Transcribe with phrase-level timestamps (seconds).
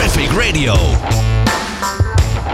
[0.00, 0.74] Traffic Radio.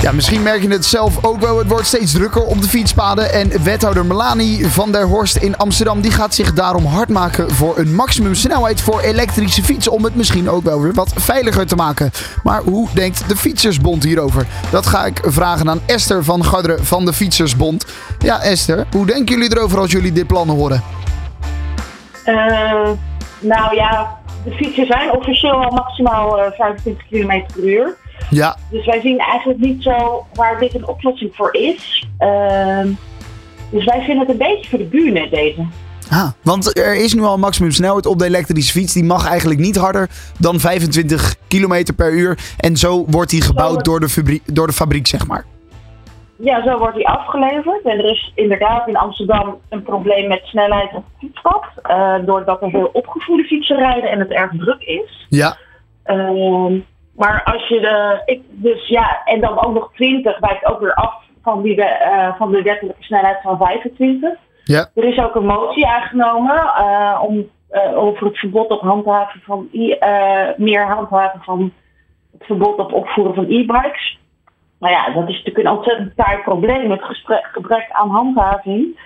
[0.00, 1.58] Ja, misschien merk je het zelf ook wel.
[1.58, 3.33] Het wordt steeds drukker op de fietspaden.
[3.33, 6.01] En wethouder Melanie van der Horst in Amsterdam...
[6.01, 9.93] die gaat zich daarom hard maken voor een maximumsnelheid voor elektrische fietsen...
[9.93, 12.11] om het misschien ook wel weer wat veiliger te maken.
[12.43, 14.47] Maar hoe denkt de Fietsersbond hierover?
[14.71, 17.87] Dat ga ik vragen aan Esther van Garderen van de Fietsersbond.
[18.19, 20.83] Ja, Esther, hoe denken jullie erover als jullie dit plan horen?
[22.24, 22.91] Uh,
[23.41, 27.96] nou ja, de fietsen zijn officieel al maximaal uh, 25 km per uur.
[28.30, 28.56] Ja.
[28.70, 32.06] Dus wij zien eigenlijk niet zo waar dit een oplossing voor is.
[32.20, 32.80] Uh,
[33.70, 35.66] dus wij vinden het een beetje voor de buren deze.
[36.10, 38.92] Ah, want er is nu al maximum snelheid op de elektrische fiets.
[38.92, 42.38] Die mag eigenlijk niet harder dan 25 km per uur.
[42.56, 45.44] En zo wordt die gebouwd door de, fabriek, door de fabriek, zeg maar.
[46.38, 47.82] Ja, zo wordt die afgeleverd.
[47.82, 51.64] En er is inderdaad in Amsterdam een probleem met snelheid op het fietspad.
[51.90, 55.27] Uh, doordat er veel opgevoede fietsen rijden en het erg druk is.
[55.28, 55.56] Ja.
[56.06, 56.80] Uh,
[57.12, 58.22] maar als je de.
[58.24, 62.36] Ik, dus ja, en dan ook nog 20 wijkt ook weer af van, die, uh,
[62.36, 64.30] van de wettelijke snelheid van 25.
[64.64, 64.91] Ja.
[64.94, 67.50] Er is ook een motie aangenomen uh, om,
[67.94, 69.68] over het verbod op handhaven van
[70.56, 71.72] meer handhaven van
[72.33, 74.18] het verbod op opvoeren van e-bikes.
[74.78, 78.98] Nou ja, dat is natuurlijk een ontzettend taai probleem, het gesprek, gebrek aan handhaving.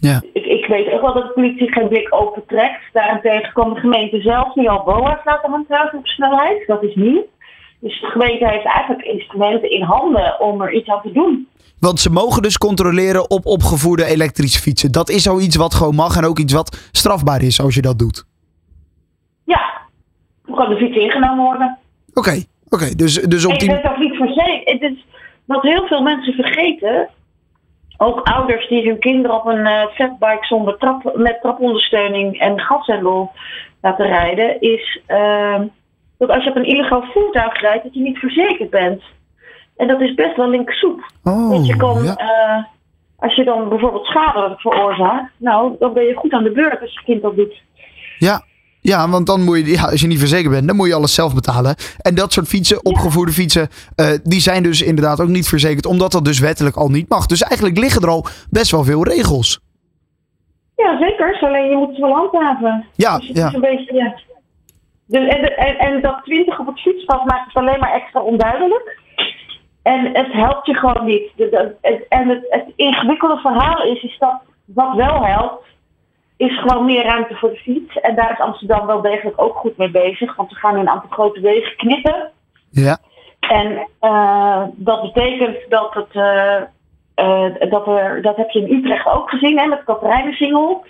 [0.00, 0.22] Ja.
[0.32, 2.82] Ik, ik, weet ook wel dat de politie geen blik opentrekt.
[2.92, 6.66] Daarentegen kan de gemeente zelf nu al BOA's laten handhaven op snelheid.
[6.66, 7.26] Dat is nieuw.
[7.80, 11.48] Dus de gemeente heeft eigenlijk instrumenten in handen om er iets aan te doen.
[11.80, 14.92] Want ze mogen dus controleren op opgevoerde elektrische fietsen.
[14.92, 17.98] Dat is zoiets wat gewoon mag en ook iets wat strafbaar is als je dat
[17.98, 18.24] doet.
[19.44, 19.80] Ja,
[20.46, 21.78] dan kan de fiets ingenomen worden.
[22.08, 22.74] Oké, okay, oké.
[22.74, 22.94] Okay.
[22.94, 23.72] Dus, dus op die...
[23.72, 24.80] Ik ook niet verzekerd.
[24.80, 25.04] Het is
[25.44, 27.08] wat heel veel mensen vergeten
[27.98, 33.32] ook ouders die hun kinderen op een uh, fatbike zonder trap, met trapondersteuning en gashendel
[33.80, 35.60] laten rijden, is uh,
[36.18, 39.02] dat als je op een illegaal voertuig rijdt, dat je niet verzekerd bent.
[39.76, 41.12] En dat is best wel linksoep.
[41.24, 42.20] Oh, Want je kan, ja.
[42.20, 42.64] uh,
[43.16, 46.92] als je dan bijvoorbeeld schade veroorzaakt, nou, dan ben je goed aan de beurt als
[46.92, 47.62] je kind dat doet.
[48.18, 48.42] Ja,
[48.80, 51.14] ja, want dan moet je, ja, als je niet verzekerd bent, dan moet je alles
[51.14, 51.74] zelf betalen.
[51.98, 56.12] En dat soort fietsen, opgevoerde fietsen, uh, die zijn dus inderdaad ook niet verzekerd, omdat
[56.12, 57.26] dat dus wettelijk al niet mag.
[57.26, 59.60] Dus eigenlijk liggen er al best wel veel regels.
[60.76, 61.38] Ja, zeker.
[61.40, 62.86] Alleen je moet het wel handhaven.
[62.94, 63.46] Ja, dus het ja.
[63.46, 64.20] is een beetje, ja.
[65.06, 68.98] Dus, en, en, en dat 20 op het fietspad maakt het alleen maar extra onduidelijk.
[69.82, 71.30] En het helpt je gewoon niet.
[72.08, 75.64] En het, het ingewikkelde verhaal is, is dat wat wel helpt,
[76.38, 78.00] is gewoon meer ruimte voor de fiets.
[78.00, 80.36] En daar is Amsterdam wel degelijk ook goed mee bezig.
[80.36, 82.30] Want we gaan een aantal grote wegen knippen.
[82.70, 82.98] Ja.
[83.40, 86.14] En uh, dat betekent dat het.
[86.14, 86.60] Uh,
[87.16, 90.84] uh, dat, er, dat heb je in Utrecht ook gezien hè, met Katerijnensingel.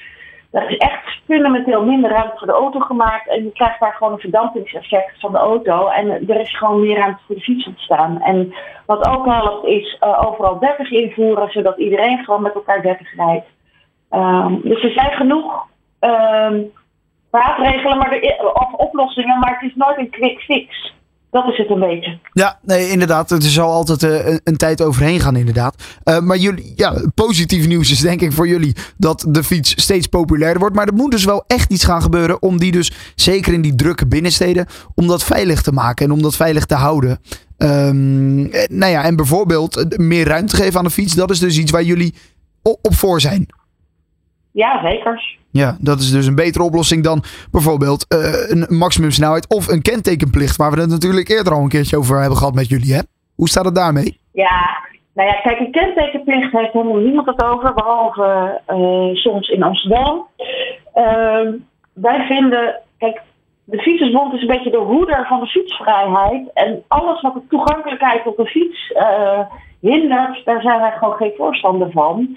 [0.51, 3.29] Er is echt fundamenteel minder ruimte voor de auto gemaakt.
[3.29, 5.89] En je krijgt daar gewoon een verdampingseffect van de auto.
[5.89, 8.23] En er is gewoon meer ruimte voor de fiets ontstaan.
[8.23, 8.55] En
[8.87, 13.47] wat ook helpt is overal 30 invoeren, zodat iedereen gewoon met elkaar 30 rijdt.
[14.11, 15.67] Um, dus er zijn genoeg
[16.01, 16.71] um,
[17.31, 20.97] maatregelen maar er, of oplossingen, maar het is nooit een quick fix.
[21.31, 22.19] Dat is het een beetje.
[22.33, 23.31] Ja, nee, inderdaad.
[23.31, 25.99] Het zal altijd uh, een, een, tijd overheen gaan, inderdaad.
[26.05, 30.07] Uh, maar jullie, ja, positief nieuws is denk ik voor jullie dat de fiets steeds
[30.07, 30.75] populairder wordt.
[30.75, 33.75] Maar er moet dus wel echt iets gaan gebeuren om die dus, zeker in die
[33.75, 37.21] drukke binnensteden, om dat veilig te maken en om dat veilig te houden.
[37.59, 41.71] Um, nou ja, en bijvoorbeeld meer ruimte geven aan de fiets, dat is dus iets
[41.71, 42.15] waar jullie
[42.63, 43.47] op voor zijn.
[44.59, 45.37] Ja, zeker.
[45.51, 50.57] Ja, dat is dus een betere oplossing dan bijvoorbeeld uh, een maximumsnelheid of een kentekenplicht,
[50.57, 52.95] waar we het natuurlijk eerder al een keertje over hebben gehad met jullie.
[52.95, 53.01] Hè?
[53.35, 54.21] Hoe staat het daarmee?
[54.33, 54.79] Ja,
[55.15, 60.27] nou ja, kijk, een kentekenplicht heeft helemaal niemand het over, behalve uh, soms in Amsterdam.
[60.95, 61.49] Uh,
[61.93, 63.21] wij vinden, kijk,
[63.65, 66.51] de Fietsersbond is een beetje de hoeder van de fietsvrijheid.
[66.55, 69.41] En alles wat de toegankelijkheid op de fiets uh,
[69.81, 72.37] hindert, daar zijn wij gewoon geen voorstander van.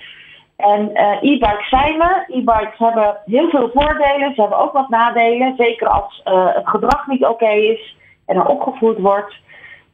[0.62, 2.24] En uh, e-bikes zijn we.
[2.28, 4.34] E-bikes hebben heel veel voordelen.
[4.36, 5.54] Ze hebben ook wat nadelen.
[5.58, 9.34] Zeker als uh, het gedrag niet oké is en er opgevoerd wordt.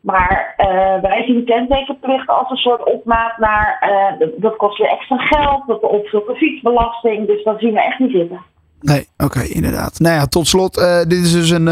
[0.02, 3.90] Maar uh, wij zien kentekenplicht als een soort opmaat naar
[4.38, 7.28] dat kost je extra geld, dat de fietsbelasting.
[7.28, 8.42] Dus dat zien we echt niet zitten.
[8.80, 10.00] Nee, oké, inderdaad.
[10.00, 10.74] Nou ja, tot slot,
[11.08, 11.66] dit is dus een,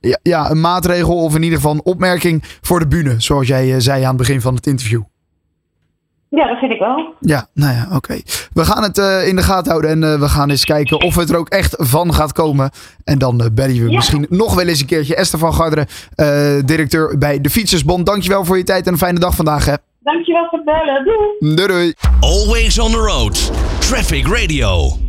[0.00, 3.80] ja, ja, een maatregel of in ieder geval een opmerking voor de bühne, zoals jij
[3.80, 5.02] zei aan het begin van het interview.
[6.36, 7.14] Ja, dat vind ik wel.
[7.20, 7.96] Ja, nou ja, oké.
[7.96, 8.22] Okay.
[8.52, 11.14] We gaan het uh, in de gaten houden en uh, we gaan eens kijken of
[11.14, 12.70] het er ook echt van gaat komen.
[13.04, 13.96] En dan uh, bellen we ja.
[13.96, 15.14] misschien nog wel eens een keertje.
[15.14, 15.86] Esther van Garderen,
[16.66, 18.06] directeur bij de Fietsersbond.
[18.06, 19.64] Dankjewel voor je tijd en een fijne dag vandaag.
[19.64, 19.74] Hè.
[20.00, 21.04] Dankjewel voor het bellen.
[21.04, 21.56] Doei.
[21.56, 21.94] Doei doei.
[22.20, 23.52] Always on the road.
[23.78, 25.05] Traffic Radio.